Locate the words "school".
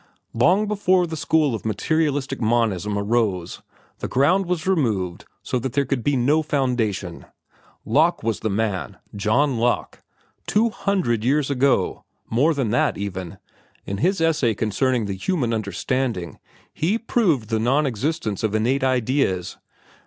1.15-1.53